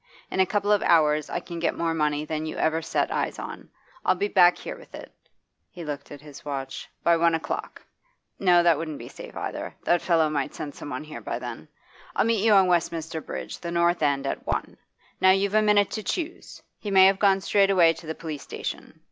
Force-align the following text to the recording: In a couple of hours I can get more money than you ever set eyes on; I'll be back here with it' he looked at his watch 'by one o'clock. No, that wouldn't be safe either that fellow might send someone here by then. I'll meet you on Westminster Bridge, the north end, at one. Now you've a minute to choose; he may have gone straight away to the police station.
In 0.31 0.39
a 0.39 0.47
couple 0.47 0.71
of 0.71 0.81
hours 0.81 1.29
I 1.29 1.39
can 1.39 1.59
get 1.59 1.77
more 1.77 1.93
money 1.93 2.25
than 2.25 2.47
you 2.47 2.57
ever 2.57 2.81
set 2.81 3.11
eyes 3.11 3.37
on; 3.37 3.69
I'll 4.03 4.15
be 4.15 4.27
back 4.29 4.57
here 4.57 4.75
with 4.75 4.95
it' 4.95 5.11
he 5.69 5.85
looked 5.85 6.09
at 6.11 6.21
his 6.21 6.43
watch 6.43 6.89
'by 7.03 7.17
one 7.17 7.35
o'clock. 7.35 7.83
No, 8.39 8.63
that 8.63 8.79
wouldn't 8.79 8.97
be 8.97 9.09
safe 9.09 9.35
either 9.37 9.75
that 9.83 10.01
fellow 10.01 10.27
might 10.27 10.55
send 10.55 10.73
someone 10.73 11.03
here 11.03 11.21
by 11.21 11.37
then. 11.37 11.67
I'll 12.15 12.25
meet 12.25 12.43
you 12.43 12.53
on 12.53 12.65
Westminster 12.65 13.21
Bridge, 13.21 13.59
the 13.59 13.69
north 13.69 14.01
end, 14.01 14.25
at 14.25 14.47
one. 14.47 14.77
Now 15.21 15.33
you've 15.33 15.53
a 15.53 15.61
minute 15.61 15.91
to 15.91 16.01
choose; 16.01 16.63
he 16.79 16.89
may 16.89 17.05
have 17.05 17.19
gone 17.19 17.39
straight 17.39 17.69
away 17.69 17.93
to 17.93 18.07
the 18.07 18.15
police 18.15 18.41
station. 18.41 18.99